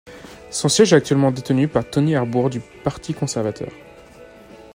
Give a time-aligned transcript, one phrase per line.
[0.49, 3.69] Son siège est actuellement détenu par Tony Arbour du Parti conservateur.